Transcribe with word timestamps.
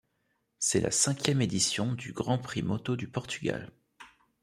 C'est 0.57 0.79
la 0.79 0.89
cinquième 0.89 1.43
édition 1.43 1.93
du 1.93 2.11
Grand 2.11 2.39
Prix 2.39 2.63
moto 2.63 2.95
du 2.95 3.07
Portugal. 3.07 3.69